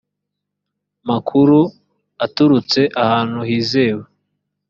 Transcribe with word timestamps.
makuru 1.09 1.59
aturutse 2.25 2.81
ahantu 3.03 3.39
hizewe 3.49 4.03